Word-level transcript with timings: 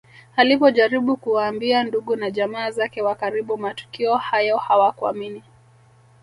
Alipojaribu 0.35 1.17
kuwaambia 1.17 1.83
ndugu 1.83 2.15
na 2.15 2.31
jamaa 2.31 2.71
zake 2.71 3.01
wa 3.01 3.15
karibu 3.15 3.57
matukio 3.57 4.15
hayo 4.15 4.57
hawakuamini 4.57 5.43